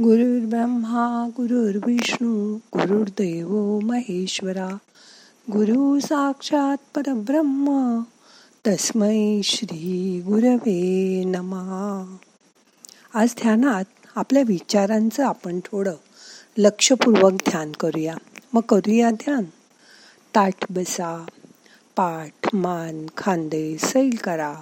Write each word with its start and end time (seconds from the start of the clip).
गुरुर्ब्रह्मा 0.00 1.28
गुरुर्विष्णू 1.36 2.56
गुरुर्देव 2.56 3.78
महेश्वरा 3.82 4.68
गुरु 5.52 6.00
साक्षात 6.00 6.76
परब्रह्म 6.94 7.98
तस्मै 8.66 9.40
श्री 9.44 10.22
गुरवे 10.26 11.22
नमा. 11.24 12.16
आज 13.14 13.34
ध्यानात 13.40 13.84
आपल्या 14.16 14.42
विचारांचं 14.46 15.24
आपण 15.24 15.60
थोडं 15.60 15.94
लक्षपूर्वक 16.58 17.32
ध्यान 17.32 17.72
करूया. 17.72 18.14
मग 18.52 18.60
करूया 18.60 19.10
ध्यान. 19.10 19.44
ताठ 20.34 20.54
बसा 20.70 21.26
पाठ 21.96 22.54
मान 22.54 23.06
खांदे 23.16 23.76
सैल 23.78 24.16
करा. 24.24 24.54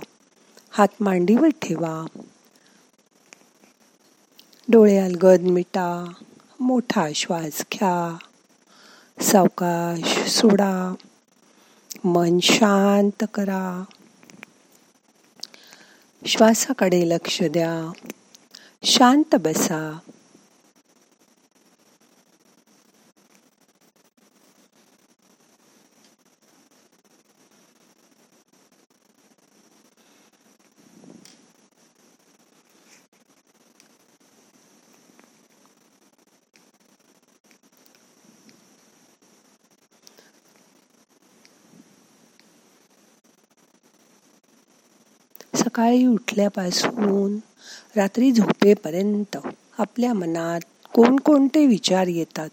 हात 0.71 0.89
मांडीवर 1.01 1.49
ठेवा. 1.49 2.05
डोळे 4.71 4.99
अलगद 4.99 5.41
मिटा 5.41 6.13
मोठा 6.61 7.09
श्वास 7.15 7.65
घ्या 7.73 8.17
सावकाश 9.23 10.31
सोडा 10.31 10.95
मन 12.05 12.39
शांत 12.43 13.25
करा. 13.35 13.85
श्वासाकडे 16.27 17.09
लक्ष 17.09 17.43
द्या 17.43 17.93
शांत 18.83 19.35
बसा. 19.35 19.99
सकाळी 45.71 46.07
उठल्यापासून 46.07 47.39
रात्री 47.97 48.33
झोपेपर्यंत 48.33 49.37
आपल्या 49.79 50.13
मनात 50.13 50.61
कोणकोणते 50.95 51.67
विचार 51.67 52.07
येतात? 52.07 52.49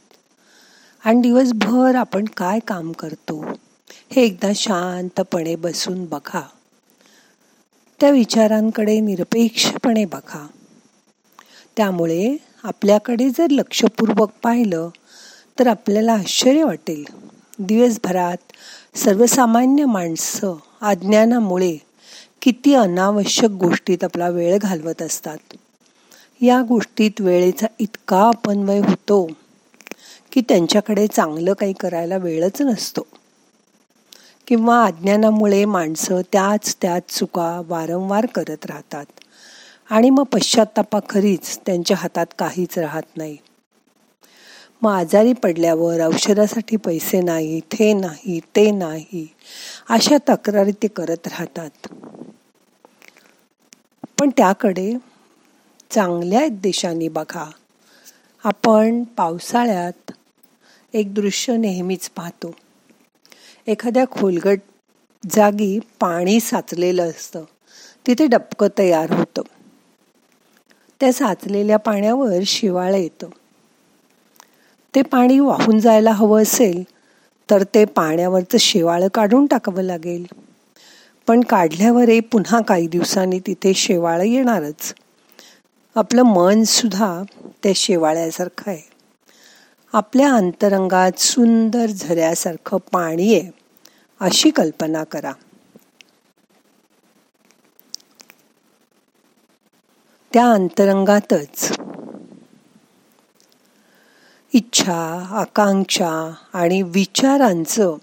आणि 1.05 1.21
दिवसभर 1.21 1.95
आपण 1.95 2.25
काय 2.25 2.59
काम 2.59 2.91
करतो? 2.91 3.45
हे 4.11 4.21
एकदा 4.21 4.51
शांतपणे 4.55 5.55
बसून 5.55 6.05
बघा. 6.05 6.41
त्या 7.99 8.09
विचारांकडे 8.09 8.99
निरपेक्षपणे 8.99 10.05
बघा. 10.05 10.47
त्यामुळे 11.77 12.37
आपल्याकडे 12.63 13.29
जर 13.29 13.47
लक्षपूर्वक 13.49 14.29
पाहिलं 14.43 14.89
तर 15.59 15.67
आपल्याला 15.67 16.13
आश्चर्य 16.13 16.63
वाटेल. 16.63 17.05
दिवसभरात 17.59 18.37
सर्वसामान्य 18.97 19.85
माणसं 19.85 20.55
अज्ञानामुळे 20.81 21.86
किती 22.41 22.73
अनावश्यक 22.73 23.52
गोष्टीत 23.52 24.03
आपला 24.03 24.30
वेळ 24.30 24.57
घालवत 24.57 25.02
असतात. 25.02 25.38
या 26.41 26.61
गोष्टीत 26.61 27.21
वेळेचा 27.21 27.67
इतका 27.80 28.27
अपन्वय 28.27 28.80
होतो 28.80 29.27
की 30.31 30.41
त्यांच्याकडे 30.41 31.08
चांगलं 31.08 31.53
काही 31.53 31.73
करायला 31.73 32.17
वेळच 32.17 32.61
नसतो. 32.61 33.08
किंवा 34.47 34.85
अज्ञानामुळे 34.85 35.65
माणसं 35.65 36.21
त्याच 36.21 36.75
त्याच 36.81 37.03
चुका 37.09 37.61
वारंवार 37.67 38.25
करत 38.25 38.65
राहतात. 38.65 39.05
आणि 39.89 40.09
मग 40.09 40.23
पश्चातापाखरीच 40.23 41.59
त्यांच्या 41.65 41.97
हातात 41.97 42.25
काहीच 42.39 42.77
राहत 42.77 43.17
नाही. 43.17 43.38
मग 44.81 44.91
आजारी 44.91 45.33
पडल्यावर 45.33 46.02
औषधासाठी 46.05 46.75
पैसे 46.75 47.21
नाही 47.21 47.61
हे 47.73 47.93
नाही 47.93 48.39
ते 48.39 48.71
नाही 48.71 49.27
अशा 49.89 50.17
तक्रारी 50.30 50.71
ते 50.71 50.87
करत 50.87 51.27
राहतात. 51.27 51.87
पण 54.20 54.30
त्याकडे 54.30 54.94
चांगल्या 55.92 56.48
देशांनी 56.48 57.08
बघा. 57.08 57.52
आपण 58.44 59.04
पावसाळ्यात 59.04 60.11
एक 60.94 61.14
दृश्य 61.14 61.58
नेहमीच 61.58 62.10
पाहतो. 62.10 62.55
एखाद्या 63.67 64.05
खोलगट 64.11 64.60
जागी 65.32 65.80
पाणी 66.00 66.39
साचलेलं 66.39 67.10
असतं. 67.10 67.44
तिथे 68.08 68.28
डबकं 68.28 68.67
तयार 68.78 69.11
होतं. 69.11 69.42
त्या 70.99 71.14
साचलेल्या 71.14 71.78
पाण्यावर 71.78 72.44
शिवाळं 72.45 72.98
येतं. 72.98 73.30
ते 74.95 75.02
पाणी 75.02 75.39
वाहून 75.39 75.80
जायला 75.80 76.11
हवं 76.11 76.42
असेल 76.42 76.84
तर 77.52 77.64
ते 77.64 77.86
पाण्यावरचं 77.86 78.58
शेवाळं 78.58 79.08
काढून 79.08 79.45
टाकावं 79.45 79.82
लागेल. 79.82 80.26
पण 81.27 81.42
काढल्यावरही 81.42 82.20
पुन्हा 82.20 82.61
काही 82.61 82.88
दिवसांनी 82.88 83.39
तिथे 83.39 83.73
शेवाळं 83.73 84.23
येणारच. 84.23 84.95
आपलं 85.95 86.21
मन 86.21 86.64
सुद्धा 86.64 87.23
त्या 87.64 87.71
शेवाळ्यासारखं 87.76 88.71
आहे. 88.71 88.89
आपल्या 89.93 90.33
अंतरंगात 90.33 91.20
सुंदर 91.20 91.86
झऱ्यासारखं 91.86 92.77
पाणी 92.92 93.36
आहे 93.36 93.52
अशी 94.20 94.49
कल्पना 94.49 95.04
करा. 95.04 95.32
त्या 100.33 100.52
अंतरंगातच. 100.52 101.73
इच्छा 104.54 105.27
आकांक्षा 105.32 106.33
आणि 106.54 106.82
विचारांचं 106.82 107.95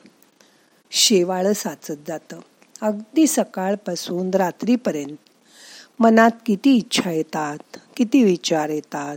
शेवाळं 0.91 1.53
साचत 1.53 2.09
जातं. 2.09 2.41
अगदी 2.84 3.27
सकाळपासून 3.27 4.31
रात्रीपर्यंत. 4.34 5.17
मनात 6.00 6.31
किती 6.47 6.77
इच्छा 6.77 7.11
येतात 7.11 7.77
किती 7.97 8.25
विचार 8.25 8.69
येतात. 8.69 9.17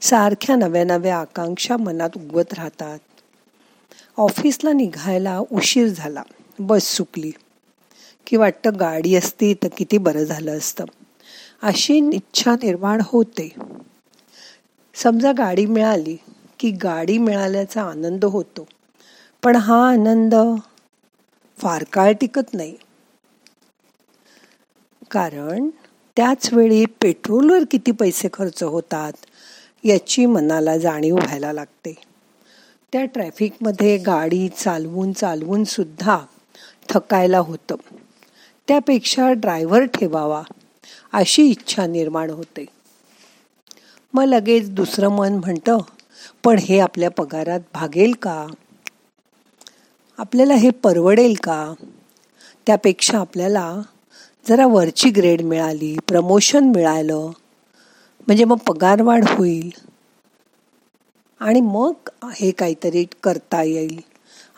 सारख्या 0.00 0.56
नव्या 0.56 0.84
नव्या 0.84 1.18
आकांक्षा 1.18 1.76
मनात 1.76 2.10
उगवत 2.16 2.54
राहतात. 2.54 2.98
ऑफिसला 4.16 4.72
निघायला 4.72 5.38
उशीर 5.38 5.88
झाला 5.88 6.22
बस 6.58 6.96
चुकली. 6.96 7.30
की 8.26 8.36
वाटतं 8.36 8.70
गाडी 8.80 9.14
असती 9.14 9.54
तर 9.54 9.68
किती 9.76 9.98
बरं 9.98 10.24
झालं 10.24 10.58
असतं. 10.58 10.84
अशी 11.62 12.10
इच्छा 12.12 12.52
निर्माण 12.52 13.00
होते. 13.04 13.54
समजा 14.94 15.32
गाडी 15.32 15.66
मिळाली 15.66 16.16
की 16.58 16.70
गाडी 16.70 17.18
मिळाल्याचा 17.18 17.82
आनंद 17.82 18.24
होतो. 18.24 18.68
पण 19.42 19.56
हा 19.56 19.88
आनंद 19.88 20.34
फार 21.58 21.84
काळ 21.84 22.12
टिकत 22.12 22.54
नाही. 22.54 22.76
कारण 25.10 25.68
त्याच 26.16 26.52
वेळी 26.52 26.84
पेट्रोलवर 26.84 27.58
किती 27.70 27.90
पैसे 27.90 28.28
खर्च 28.32 28.62
होतात 28.62 29.12
याची 29.84 30.26
मनाला 30.26 30.78
जाणीव 30.78 31.14
व्हायला 31.14 31.52
लागते. 31.52 31.94
त्या 32.92 33.04
ट्रॅफिकमध्ये 33.04 33.96
गाडी 33.96 34.48
चालवून 34.48 35.12
चालवून 35.12 35.64
सुद्धा 35.64 36.18
थकायला 36.88 37.38
होतं. 37.38 37.74
त्यापेक्षा 38.68 39.32
ड्रायव्हर 39.32 39.84
ठेवावा 39.84 40.42
अशी 41.12 41.42
इच्छा 41.42 41.86
निर्माण 41.86 42.30
होते. 42.30 42.66
मग 44.14 44.24
लगेच 44.24 44.70
दुसरं 44.70 45.08
मन 45.08 45.32
म्हणतं 45.32 45.78
पण 46.44 46.58
हे 46.58 46.80
आपल्या 46.80 47.10
पगारात 47.10 47.60
भागेल 47.74 48.12
का? 48.22 48.46
आपल्याला 50.18 50.54
हे 50.54 50.70
परवडेल 50.70 51.34
का? 51.34 51.74
त्यापेक्षा 52.66 53.18
आपल्याला 53.18 53.80
जरा 54.48 54.66
वरची 54.66 55.10
ग्रेड 55.10 55.42
मिळाली 55.42 55.96
प्रमोशन 56.08 56.64
मिळालं 56.64 57.30
म्हणजे 58.26 58.44
मग 58.44 58.56
पगारवाढ 58.56 59.24
होईल. 59.28 59.70
आणि 61.40 61.60
मग 61.60 61.92
हे 62.34 62.50
काहीतरी 62.50 63.06
करता 63.22 63.62
येईल 63.62 64.00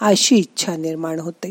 अशी 0.01 0.37
इच्छा 0.37 0.77
निर्माण 0.77 1.21
होते. 1.21 1.51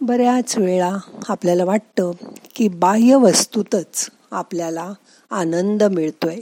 बऱ्याच 0.00 0.58
वेळा 0.58 0.96
आपल्याला 1.28 1.64
वाटतं 1.64 2.10
की 2.54 2.68
बाह्य 2.68 3.14
वस्तूतच 3.14 4.10
आपल्याला 4.30 4.92
आनंद 5.30 5.82
मिळतोय. 5.82 6.36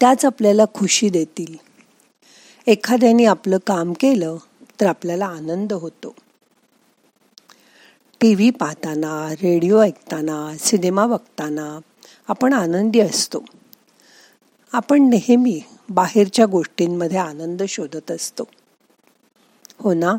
त्याच 0.00 0.24
आपल्याला 0.24 0.64
खुशी 0.74 1.08
देतील. 1.08 1.56
एखाद्याने 2.66 3.24
आपलं 3.24 3.58
काम 3.66 3.92
केलं 3.92 4.36
तर 4.80 4.86
आपल्याला 4.86 5.26
आनंद 5.26 5.72
होतो. 5.72 6.14
टी 8.20 8.34
व्ही 8.34 8.50
पाहताना 8.50 9.32
रेडिओ 9.32 9.80
ऐकताना 9.80 10.56
सिनेमा 10.58 11.06
बघताना 11.06 11.78
आपण 12.28 12.52
आनंदी 12.52 13.00
असतो. 13.00 13.44
आपण 14.72 15.02
नेहमी 15.02 15.60
बाहेरच्या 15.88 16.46
गोष्टींमध्ये 16.46 17.18
आनंद 17.18 17.62
शोधत 17.62 18.10
असतो. 18.10 18.44
हो 19.80 19.94
ना? 19.94 20.16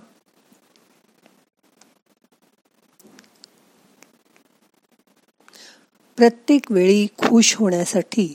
प्रत्येक 6.17 6.71
वेळी 6.71 7.05
खुश 7.05 7.55
होण्यासाठी 7.55 8.33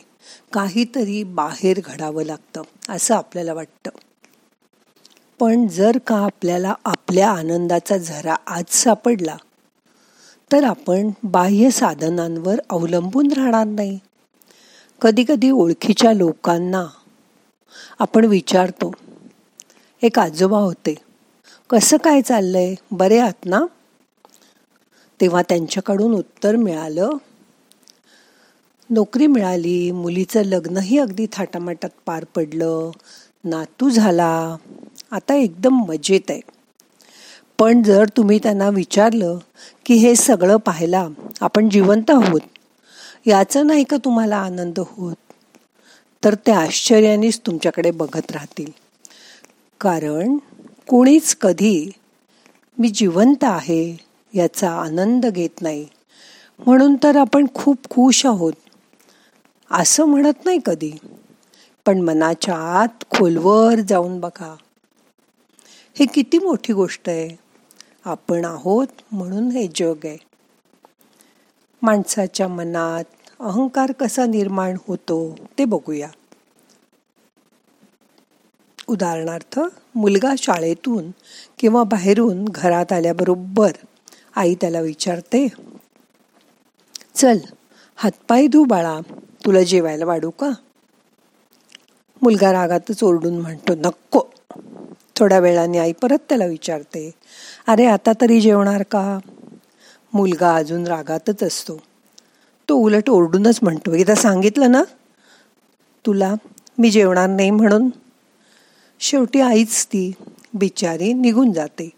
काहीतरी 0.52 1.24
बाहेर 1.24 1.80
घडावं 1.84 2.24
लागतं 2.24 2.62
असं 2.88 3.14
आपल्याला 3.14 3.52
वाटतं. 3.52 3.90
पण 5.40 5.66
जर 5.66 5.98
का 6.06 6.16
आपल्याला 6.16 6.74
आपल्या 6.84 7.30
आनंदाचा 7.30 7.96
झरा 7.96 8.34
आज 8.46 8.64
सापडला 8.70 9.36
तर 10.54 10.64
आपण 10.64 11.10
बाह्य 11.24 11.70
साधनांवर 11.70 12.60
अवलंबून 12.70 13.32
राहणार 13.32 13.66
नाही. 13.66 13.98
कधी 15.00 15.24
कधी 15.28 15.50
ओळखीच्या 15.50 16.12
लोकांना 16.12 16.86
आपण 17.98 18.24
विचारतो 18.24 18.92
एक 20.02 20.18
आजोबा 20.18 20.58
होते 20.58 20.94
कसं 21.70 21.96
काय 21.96 22.22
चाललंय? 22.22 22.74
बरे 22.90 23.18
आहात 23.18 23.46
ना? 23.46 23.64
तेव्हा 25.20 25.42
त्यांच्याकडून 25.42 26.14
उत्तर 26.14 26.56
मिळालं 26.56 27.10
नोकरी 28.90 29.26
मिळाली 29.26 29.90
मुलीचं 29.90 30.42
लग्नही 30.42 30.98
अगदी 30.98 31.26
थाटामाटात 31.32 31.90
पार 32.06 32.24
पडलं 32.34 32.90
नातू 33.44 33.90
झाला 33.90 34.56
आता 35.10 35.34
एकदम 35.34 35.84
मजेत 35.88 36.30
आहे. 36.30 36.40
पण 37.58 37.82
जर 37.82 38.04
तुम्ही 38.16 38.38
त्यांना 38.38 38.68
विचारलं 38.68 39.38
की 39.86 39.94
हे 39.94 40.14
सगळं 40.14 40.56
पाहायला 40.56 41.08
आपण 41.40 41.68
जिवंत 41.68 42.10
आहोत 42.10 42.40
याचं 43.26 43.66
नाही 43.66 43.84
का 43.84 43.96
तुम्हाला 43.96 44.36
आनंद 44.36 44.78
होत? 44.78 45.14
तर 46.24 46.34
ते 46.34 46.52
आश्चर्यानेच 46.52 47.40
तुमच्याकडे 47.40 47.90
बघत 47.90 48.32
राहतील. 48.32 48.70
कारण 49.80 50.36
कोणीच 50.88 51.36
कधी 51.36 51.90
मी 52.78 52.88
जिवंत 52.88 53.36
आहे 53.42 53.96
याचा 54.34 54.70
आनंद 54.70 55.26
घेत 55.26 55.62
नाही. 55.62 55.86
म्हणून 56.66 56.96
तर 57.02 57.16
आपण 57.16 57.46
खूप 57.54 57.78
खुश 57.90 58.26
आहोत. 58.26 58.52
असं 59.70 60.04
म्हणत 60.04 60.44
नाही 60.44 60.58
कधी. 60.66 60.92
पण 61.86 62.00
मनाच्या 62.00 62.56
आत 62.56 63.04
खोलवर 63.10 63.74
जाऊन 63.74 64.20
बघा. 64.20 64.54
हे 65.98 66.06
किती 66.06 66.38
मोठी 66.38 66.72
गोष्ट 66.72 67.08
आहे. 67.08 67.43
आपण 68.04 68.44
आहोत 68.44 68.86
म्हणून 69.12 69.50
हे 69.50 69.66
जग 69.74 69.94
आहे. 70.04 70.16
माणसाच्या 71.82 72.48
मनात 72.48 73.04
अहंकार 73.40 73.92
कसा 73.92 74.26
निर्माण 74.26 74.76
होतो 74.88 75.36
ते 75.58 75.64
बघूया. 75.64 76.08
उदाहरणार्थ 78.88 79.60
मुलगा 79.94 80.34
शाळेतून 80.38 81.10
किंवा 81.58 81.82
बाहेरून 81.82 82.44
घरात 82.44 82.92
आल्याबरोबर 82.92 83.72
आई 84.36 84.54
त्याला 84.54 84.80
विचारते 84.80 85.48
चल 87.14 87.38
हातपाय 87.96 88.46
धू 88.46 88.64
बाळा 88.64 89.00
तुला 89.46 89.62
जेवायला 89.62 90.04
वाढू 90.04 90.30
का? 90.30 90.50
मुलगा 92.22 92.52
रागातच 92.52 93.02
ओरडून 93.02 93.40
म्हणतो 93.40 93.74
नको 93.74 94.33
थोड्या 95.16 95.38
वेळाने 95.38 95.78
आई 95.78 95.92
परत 95.92 96.18
त्याला 96.28 96.46
विचारते 96.46 97.10
अरे 97.66 97.86
आता 97.86 98.12
तरी 98.20 98.40
जेवणार 98.40 98.82
का? 98.82 99.18
मुलगा 100.12 100.54
अजून 100.54 100.86
रागातच 100.86 101.42
असतो. 101.42 101.82
तो 102.68 102.74
उलट 102.74 103.10
ओरडूनच 103.10 103.58
म्हणतो. 103.62 103.94
एकदा 103.94 104.14
सांगितलं 104.14 104.70
ना 104.70 104.82
तुला 106.06 106.34
मी 106.78 106.90
जेवणार 106.90 107.28
नाही 107.28 107.50
म्हणून. 107.50 107.90
शेवटी 109.00 109.40
आईच 109.40 109.86
ती 109.86 110.12
बिचारी 110.54 111.12
निघून 111.12 111.52
जाते. 111.52 111.90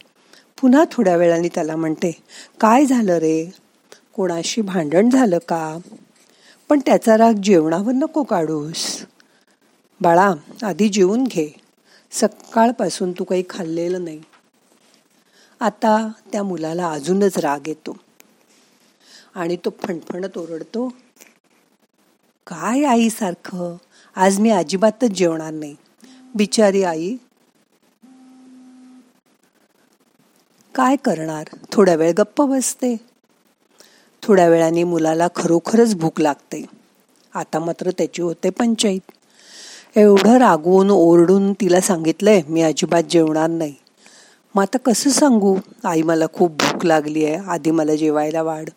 पुन्हा 0.61 0.85
थोड्या 0.93 1.17
वेळाने 1.17 1.49
त्याला 1.49 1.77
म्हणते 1.77 2.11
काय 2.61 2.85
झालं 2.85 3.13
रे? 3.13 3.51
कोणाशी 4.15 4.61
भांडण 4.61 5.11
झालं 5.11 5.39
का? 5.39 5.79
पण 6.69 6.79
त्याचा 6.87 7.19
राग 7.19 7.33
जेवणावर 7.33 7.93
नको 7.93 8.23
काढूस. 8.23 9.07
बाळा 10.01 10.33
आधी 10.63 10.89
जेवून 10.89 11.25
घे. 11.25 11.66
सकाळपासून 12.11 13.13
तू 13.13 13.25
काही 13.25 13.45
खाल्लेलं 13.51 14.05
नाही. 14.05 14.23
आता 15.61 16.09
त्या 16.33 16.43
मुलाला 16.43 16.91
अजूनच 16.91 17.39
राग 17.39 17.69
येतो. 17.69 17.97
आणि 19.35 19.57
तो 19.57 19.71
फणफणत 19.83 20.39
ओरडतो 20.39 20.89
काय 22.47 22.85
आईसारखं? 22.85 23.77
आज 24.17 24.39
मी 24.39 24.51
अजिबातच 24.51 25.09
जेवणार 25.09 25.53
नाही. 25.53 25.77
बिचारी 26.35 26.83
आई 26.83 27.17
काय 30.75 30.97
करणार? 30.97 31.47
थोड्या 31.73 31.95
वेळ 31.95 32.13
गप्प 32.13 32.43
बसते. 32.43 32.97
थोड्या 34.23 34.49
वेळाने 34.49 34.85
मुलाला 34.85 35.29
खरोखरच 35.37 35.95
भूक 35.95 36.21
लागते. 36.21 36.65
आता 37.35 37.59
मात्र 37.59 37.91
त्याची 37.91 38.23
होते 38.23 38.51
पंचायत 38.51 39.13
एवढं 39.97 40.37
रागवून 40.37 40.91
ओरडून 40.91 41.53
तिला 41.53 41.81
सांगितलंय 41.81 42.43
मी 42.49 42.63
अजिबात 42.63 43.03
जेवणार 43.03 43.51
नाही. 43.51 43.75
मग 44.55 44.63
आता 44.63 44.79
कसं 44.79 45.11
सांगू? 45.11 45.57
आई 45.85 46.03
मला 46.03 46.25
खूप 46.33 46.51
भूक 46.51 46.87
लागली 46.87 47.25
आहे. 47.25 47.35
आधी 47.35 47.71
मला 47.71 47.95
जेवायला 47.95 48.43
वाढ. 48.43 48.69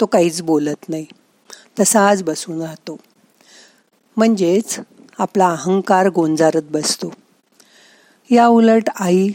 तो 0.00 0.06
काहीच 0.06 0.42
बोलत 0.42 0.88
नाही. 0.88 1.06
तसाच 1.80 2.22
बसून 2.22 2.62
राहतो. 2.62 2.98
म्हणजेच 4.16 4.80
आपला 5.18 5.50
अहंकार 5.50 6.08
गोंजारत 6.08 6.62
बसतो. 6.70 7.12
या 8.30 8.46
उलट 8.46 8.90
आई 9.00 9.28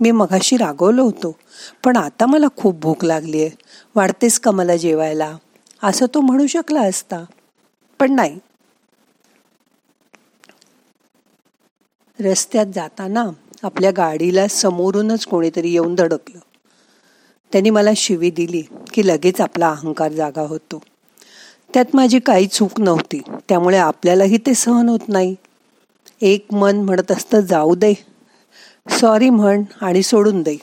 मी 0.00 0.10
मगाशी 0.10 0.56
रागवलो 0.56 1.04
होतो 1.04 1.36
पण 1.84 1.96
आता 1.96 2.26
मला 2.26 2.46
खूप 2.56 2.80
भूक 2.80 3.04
लागली 3.04 3.40
आहे. 3.40 3.50
वाढतेस 3.94 4.40
का 4.40 4.50
मला 4.50 4.76
जेवायला? 4.76 5.36
असं 5.82 6.06
तो 6.14 6.20
म्हणू 6.20 6.46
शकला 6.46 6.80
असता. 6.80 7.24
पण 8.00 8.12
नाही. 8.12 8.38
रस्त्यात 12.20 12.66
जाताना 12.74 13.26
आपल्या 13.62 13.90
गाडीला 13.90 14.48
समोरूनच 14.48 15.26
कोणीतरी 15.26 15.72
येऊन 15.72 15.94
धडकलं. 15.94 16.38
त्यांनी 17.52 17.70
मला 17.70 17.90
शिवी 17.96 18.30
दिली 18.30 18.62
की 18.94 19.06
लगेच 19.06 19.40
आपला 19.40 19.70
अहंकार 19.70 20.12
जागा 20.12 20.40
होतो. 20.40 20.82
त्यात 21.74 21.84
माझी 21.94 22.18
काही 22.18 22.46
चूक 22.46 22.80
नव्हती. 22.80 23.22
त्यामुळे 23.48 23.76
आपल्यालाही 23.76 24.36
ते 24.36 24.54
सहन 24.54 24.88
होत 24.88 25.00
नाही. 25.08 25.34
एक 26.20 26.46
मन 26.52 26.76
म्हणत 26.76 27.12
असतं 27.12 27.40
जाऊ 27.40 27.74
दे. 27.74 27.94
सॉरी 28.90 29.30
म्हण 29.30 29.62
आणि 29.80 30.02
सोडून 30.02 30.42
दे. 30.42 30.56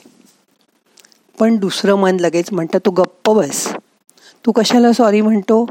पण 1.38 1.56
दुसरं 1.56 1.94
मन 1.94 2.16
लगेच 2.20 2.52
म्हणतं 2.52 2.78
तू 2.78 2.90
गप्प 2.90 3.30
बस. 3.30 3.68
तू 4.46 4.52
कशाला 4.52 4.92
सॉरी 4.92 5.20
म्हणतो? 5.20 5.66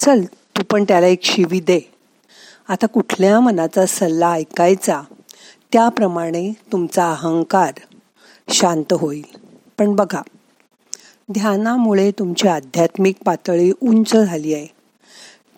चल 0.00 0.24
तू 0.24 0.62
पण 0.70 0.84
त्याला 0.84 1.06
एक 1.06 1.24
शिवी 1.24 1.60
दे. 1.60 1.91
आता 2.68 2.86
कुठल्या 2.86 3.40
मनाचा 3.40 3.86
सल्ला 3.86 4.32
ऐकायचा? 4.32 5.02
त्याप्रमाणे 5.72 6.52
तुमचा 6.72 7.10
अहंकार 7.10 7.74
शांत 8.50 8.92
होईल. 8.92 9.24
पण 9.78 9.96
बघा 9.96 10.22
ध्यानामुळे 11.32 12.10
तुमची 12.10 12.48
आध्यात्मिक 12.48 13.16
पातळी 13.24 13.72
उंच 13.82 14.16
झाली 14.16 14.54
आहे. 14.54 14.66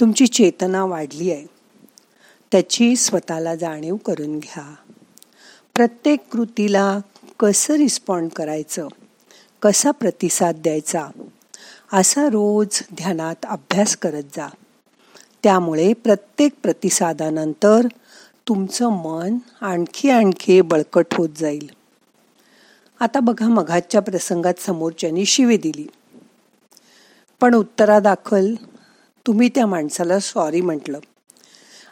तुमची 0.01 0.27
चेतना 0.27 0.85
वाढली 0.85 1.33
आहे. 1.33 1.47
त्याची 2.53 2.97
स्वतःला 2.97 3.55
जाणीव 3.55 3.97
करून 3.97 4.39
घ्या. 4.39 4.75
प्रत्येक 5.75 6.29
कृतीला 6.33 6.99
कसं 7.41 7.75
रिस्पॉन्ड 7.75 8.31
करायचं? 8.31 8.89
कसा 9.63 9.91
प्रतिसाद 9.91 10.55
द्यायचा? 10.55 11.09
असा 11.93 12.27
रोज 12.27 12.83
ध्यानात 12.97 13.37
अभ्यास 13.45 13.97
करत 13.97 14.23
जा. 14.23 14.49
त्यामुळे 15.45 15.93
प्रत्येक 15.93 16.53
प्रतिसादानंतर 16.63 17.87
तुमचं 18.49 18.89
मन 18.89 19.39
आणखी 19.61 20.11
आणखी 20.11 20.61
बळकट 20.61 21.07
होत 21.13 21.29
जाईल. 21.37 21.71
आता 23.01 23.21
बघा 23.21 23.49
मघाच्या 23.49 24.01
प्रसंगात 24.01 24.55
समोरच्यानी 24.61 25.27
शिवी 25.27 25.57
दिली. 25.57 25.87
पण 27.41 27.55
उत्तरादाखल 27.55 28.55
तुम्ही 29.27 29.49
त्या 29.49 29.67
माणसाला 29.67 30.19
सॉरी 30.19 30.61
म्हटलं 30.61 30.99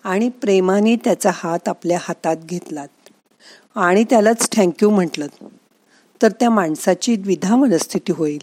आणि 0.05 0.29
प्रेमाने 0.29 0.97
त्याचा 0.97 1.31
हात 1.35 1.69
आपल्या 1.69 1.99
हातात 2.03 2.37
घेतलात 2.37 2.89
आणि 3.75 4.05
त्यालाच 4.05 4.49
थँक्यू 4.53 4.91
म्हटलं 4.91 5.27
तर 6.23 6.31
त्या 6.31 6.51
माणसाची 6.51 7.17
द्विधा 7.17 7.57
मनस्थिती 7.57 8.13
होईल. 8.13 8.43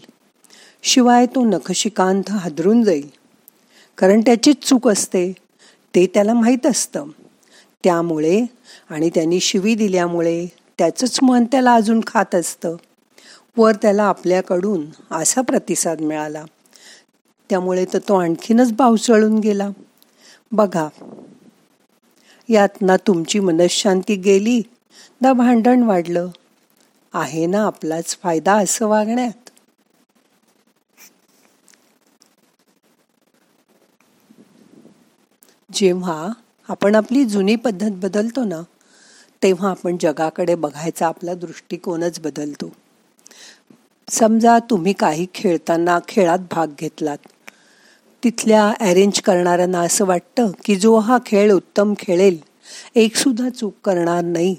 शिवाय 0.82 1.26
तो 1.26 1.44
नखशिकांत 1.44 2.30
हादरून 2.30 2.82
जाईल. 2.82 3.19
कारण 4.00 4.20
त्याचीच 4.20 4.56
चूक 4.62 4.88
असते. 4.88 5.32
ते 5.94 6.06
त्याला 6.06 6.34
माहीत 6.34 6.66
असतं. 6.66 7.06
त्यामुळे 7.84 8.46
आणि 8.90 9.10
त्यांनी 9.14 9.40
शिवी 9.40 9.74
दिल्यामुळे 9.74 10.46
त्याचंच 10.78 11.18
मन 11.22 11.44
त्याला 11.44 11.74
अजून 11.74 12.00
खात 12.06 12.34
असतं. 12.34 12.76
वर 13.56 13.72
त्याला 13.74 14.02
आपल्याकडून 14.02 14.86
असा 15.10 15.40
प्रतिसाद 15.40 16.00
मिळाला. 16.00 16.44
त्यामुळे 17.50 17.84
तर 17.84 17.98
तो 17.98 18.14
आणखीनच 18.14 18.72
बावचळून 18.72 19.38
गेला. 19.38 19.68
बघा. 20.52 20.88
यात 22.48 22.82
ना 22.82 22.96
तुमची 22.96 23.40
मनशांती 23.40 24.14
गेली. 24.14 24.62
ना 25.22 25.32
भांडण 25.32 25.82
वाढलं. 25.82 26.28
आहे 27.14 27.46
ना 27.46 27.66
आपलाच 27.66 28.18
फायदा 28.22 28.52
असं 28.52 28.86
वागण्यात? 28.86 29.49
जेव्हा 35.72 36.28
आपण 36.68 36.94
आपली 36.94 37.24
जुनी 37.24 37.56
पद्धत 37.56 37.90
बदलतो 37.92 38.44
ना 38.44 38.62
तेव्हा 39.42 39.70
आपण 39.70 39.96
जगाकडे 40.00 40.54
बघायचा 40.54 41.06
आपला 41.06 41.34
दृष्टिकोनच 41.34 42.20
बदलतो. 42.20 42.70
समजा 44.08 44.58
तुम्ही 44.58 44.92
काही 44.92 45.26
खेळताना 45.34 45.98
खेळात 46.08 46.38
भाग 46.38 46.66
घेतलात. 46.80 47.18
तिथल्या 48.24 48.72
अरेंज 48.80 49.20
करणाऱ्यांना 49.20 49.80
असं 49.80 50.04
वाटतं 50.04 50.50
की 50.64 50.76
जो 50.76 50.98
हा 50.98 51.18
खेळ 51.26 51.52
उत्तम 51.52 51.94
खेळेल 51.98 52.38
एकसुद्धा 52.94 53.48
चूक 53.48 53.74
करणार 53.84 54.24
नाही. 54.24 54.56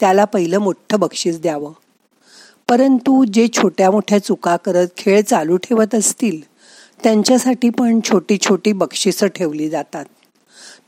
त्याला 0.00 0.24
पहिलं 0.24 0.58
मोठं 0.58 1.00
बक्षीस 1.00 1.40
द्यावं. 1.40 1.72
परंतु 2.68 3.24
जे 3.24 3.48
छोट्या 3.48 3.90
मोठ्या 3.90 4.18
चुका 4.18 4.56
करत 4.56 4.88
खेळ 4.96 5.20
चालू 5.20 5.56
ठेवत 5.56 5.94
असतील 5.94 6.40
त्यांच्यासाठी 7.02 7.70
पण 7.70 8.00
छोटी 8.04 8.38
छोटी 8.38 8.72
बक्षिसं 8.72 9.26
ठेवली 9.26 9.68
जातात. 9.68 10.04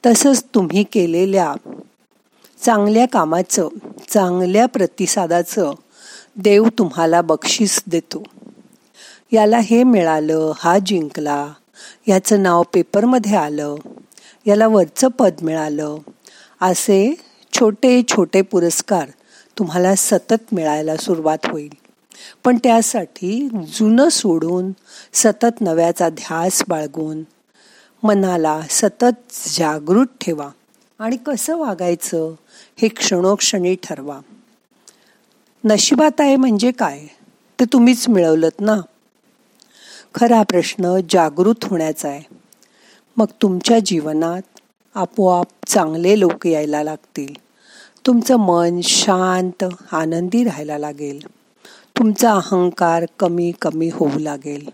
तसंच 0.06 0.44
तुम्ही 0.54 0.82
केलेल्या 0.82 1.54
चांगल्या 2.64 3.06
कामाचं 3.08 3.68
चांगल्या 4.08 4.66
प्रतिसादाचं 4.66 5.72
देव 6.36 6.68
तुम्हाला 6.78 7.20
बक्षीस 7.22 7.82
देतो. 7.86 8.22
याला 9.32 9.58
हे 9.58 9.82
मिळालं 9.84 10.52
हा 10.58 10.78
जिंकला 10.78 11.46
याचं 12.08 12.42
नाव 12.42 12.62
पेपरमध्ये 12.74 13.36
आलं 13.36 13.74
याला 14.46 14.66
वरचं 14.66 15.08
पद 15.08 15.34
मिळालं 15.42 15.96
असे 16.60 17.14
छोटे 17.52 18.02
छोटे 18.08 18.42
पुरस्कार 18.42 19.08
तुम्हाला 19.58 19.94
सतत 19.94 20.52
मिळायला 20.52 20.96
सुरुवात 20.96 21.46
होईल. 21.46 21.74
पण 22.44 22.56
त्यासाठी 22.56 23.48
जुनं 23.72 24.08
सोडून 24.08 24.72
सतत 25.12 25.60
नव्याचा 25.60 26.08
ध्यास 26.08 26.62
बाळगून 26.68 27.22
मनाला 28.02 28.60
सतत 28.70 29.12
जागृत 29.30 30.06
ठेवा 30.20 30.50
आणि 30.98 31.16
कसं 31.16 31.56
वागायचं 31.56 32.34
हे 32.76 32.88
क्षणोक्षणी 32.88 33.74
ठरवा. 33.74 34.20
नशिबात 35.64 36.20
आहे 36.20 36.36
म्हणजे 36.36 36.70
काय? 36.70 37.06
ते 37.60 37.64
तुम्हीच 37.64 38.08
मिळवलत 38.08 38.60
ना? 38.60 38.76
खरा 40.14 40.42
प्रश्न 40.42 40.96
जागृत 41.10 41.64
होण्याचा 41.64 42.08
आहे. 42.08 42.22
मग 43.16 43.26
तुमच्या 43.42 43.78
जीवनात 43.78 44.42
आपोआप 44.94 45.46
चांगले 45.66 46.20
लोक 46.20 46.46
यायला 46.46 46.82
लागतील. 46.82 47.34
तुमचं 48.06 48.36
मन 48.36 48.80
शांत 48.80 49.64
आनंदी 49.92 50.44
राहायला 50.44 50.78
लागेल. 50.78 51.26
तुमचा 51.98 52.32
अहंकार 52.32 53.04
कमी 53.18 53.52
कमी 53.62 53.90
होऊ 53.92 54.18
लागेल. 54.18 54.68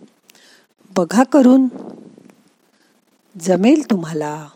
बघा 0.97 1.23
करून 1.25 1.67
जमेल 3.41 3.91
तुम्हाला. 3.91 4.49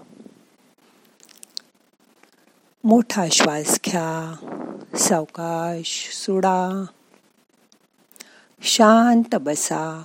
मोठा 2.85 3.27
श्वास 3.33 3.81
घ्या 3.85 4.37
सावकाश 4.99 6.11
सोडा. 6.13 6.85
शांत 8.63 9.35
बसा. 9.35 10.03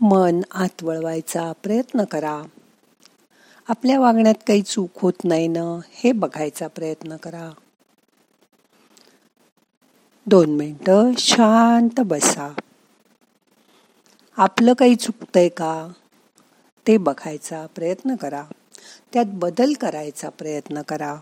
मन 0.00 0.40
आत 0.50 0.82
वळवायचा 0.82 1.52
प्रयत्न 1.62 2.04
करा. 2.04 2.42
आपल्या 3.68 4.00
वागण्यात 4.00 4.34
काही 4.34 4.62
चूक 4.62 4.90
होत 4.96 5.24
नाही 5.24 5.48
ना 5.48 5.80
हे 5.90 6.12
बघायचा 6.12 6.66
प्रयत्न 6.66 7.16
करा. 7.16 7.50
दोन 10.34 10.50
मिनटं 10.50 11.12
शांत 11.18 12.00
बसा. 12.00 12.52
आपलं 14.36 14.72
काही 14.72 14.94
चुकतंय 14.96 15.48
का? 15.48 15.88
ते 16.86 16.96
बघायचा 16.96 17.66
प्रयत्न 17.74 18.14
करा. 18.14 18.44
त्यात 19.12 19.24
बदल 19.28 19.72
करायचा 19.72 20.28
प्रयत्न 20.28 20.82
करा. 20.82 21.16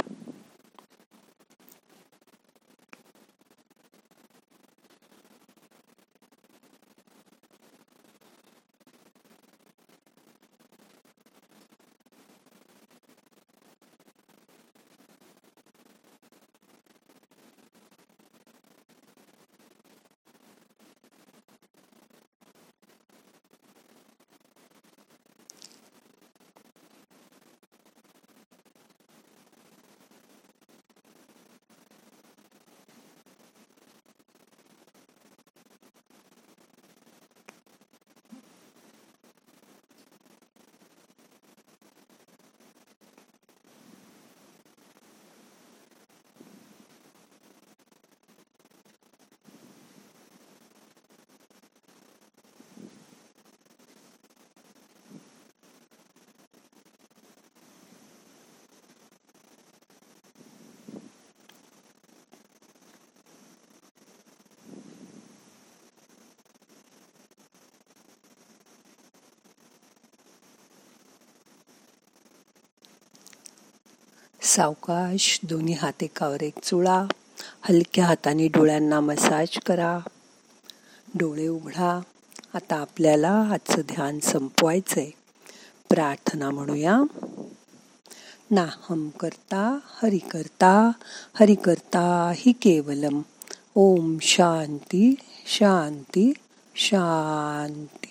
सावकाश 74.42 75.40
दोन्ही 75.42 75.74
हात 75.74 76.02
एकावर 76.02 76.42
एक 76.42 76.54
चुळा. 76.62 77.04
हलक्या 77.60 78.06
हाताने 78.06 78.48
डोळ्यांना 78.48 79.00
मसाज 79.00 79.58
करा. 79.66 79.98
डोळे 81.14 81.48
उघडा. 81.48 82.00
आता 82.54 82.76
आपल्याला 82.76 83.30
आजचं 83.30 83.80
ध्यान 83.80 84.20
संपवायचंय. 84.20 85.10
प्रार्थना 85.90 86.50
म्हणूया. 86.50 87.00
नाहम 88.50 89.08
करता 89.08 89.78
हरि 90.02 90.18
करता 90.18 90.92
हरि 91.40 91.54
करता 91.54 92.32
हि 92.36 92.52
केवलम. 92.52 93.22
ओम 93.74 94.16
शांती 94.22 95.14
शांती 95.46 96.32
शांती. 96.76 98.01